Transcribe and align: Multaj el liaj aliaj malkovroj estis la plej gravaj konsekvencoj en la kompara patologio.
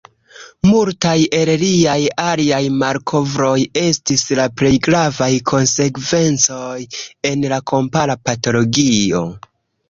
Multaj 0.67 1.11
el 1.39 1.49
liaj 1.63 1.97
aliaj 2.23 2.61
malkovroj 2.83 3.51
estis 3.81 4.23
la 4.39 4.47
plej 4.63 4.71
gravaj 4.87 5.29
konsekvencoj 5.53 6.73
en 7.33 7.47
la 7.53 7.61
kompara 7.75 8.19
patologio. 8.31 9.23